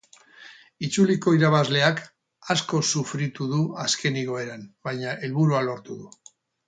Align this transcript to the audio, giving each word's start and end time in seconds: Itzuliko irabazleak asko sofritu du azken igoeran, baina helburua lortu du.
Itzuliko 0.85 1.33
irabazleak 1.39 2.01
asko 2.55 2.81
sofritu 2.93 3.47
du 3.53 3.59
azken 3.85 4.19
igoeran, 4.23 4.65
baina 4.89 5.13
helburua 5.21 5.63
lortu 5.69 6.01
du. 6.01 6.11